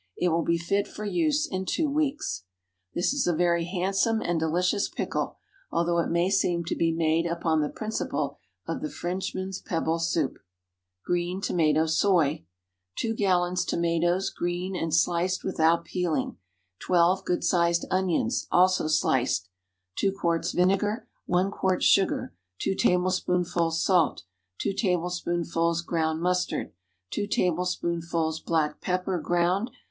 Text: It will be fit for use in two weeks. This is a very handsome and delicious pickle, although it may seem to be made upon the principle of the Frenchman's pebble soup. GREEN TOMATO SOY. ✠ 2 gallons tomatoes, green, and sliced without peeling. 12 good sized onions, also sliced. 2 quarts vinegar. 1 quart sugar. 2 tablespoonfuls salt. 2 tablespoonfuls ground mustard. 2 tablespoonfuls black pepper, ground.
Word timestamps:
It 0.17 0.29
will 0.29 0.41
be 0.41 0.57
fit 0.57 0.87
for 0.87 1.05
use 1.05 1.45
in 1.45 1.67
two 1.67 1.87
weeks. 1.87 2.45
This 2.95 3.13
is 3.13 3.27
a 3.27 3.35
very 3.35 3.65
handsome 3.65 4.19
and 4.19 4.39
delicious 4.39 4.89
pickle, 4.89 5.37
although 5.71 5.99
it 5.99 6.09
may 6.09 6.27
seem 6.31 6.65
to 6.65 6.75
be 6.75 6.91
made 6.91 7.27
upon 7.27 7.61
the 7.61 7.69
principle 7.69 8.39
of 8.67 8.81
the 8.81 8.89
Frenchman's 8.89 9.61
pebble 9.61 9.99
soup. 9.99 10.39
GREEN 11.05 11.39
TOMATO 11.39 11.85
SOY. 11.85 12.27
✠ 12.33 12.43
2 12.95 13.13
gallons 13.13 13.63
tomatoes, 13.63 14.31
green, 14.31 14.75
and 14.75 14.91
sliced 14.91 15.43
without 15.43 15.85
peeling. 15.85 16.37
12 16.79 17.23
good 17.23 17.43
sized 17.43 17.85
onions, 17.91 18.47
also 18.51 18.87
sliced. 18.87 19.49
2 19.97 20.13
quarts 20.13 20.51
vinegar. 20.51 21.07
1 21.27 21.51
quart 21.51 21.83
sugar. 21.83 22.33
2 22.57 22.73
tablespoonfuls 22.73 23.79
salt. 23.85 24.23
2 24.61 24.73
tablespoonfuls 24.73 25.83
ground 25.83 26.19
mustard. 26.23 26.71
2 27.11 27.27
tablespoonfuls 27.27 28.39
black 28.39 28.81
pepper, 28.81 29.19
ground. 29.19 29.69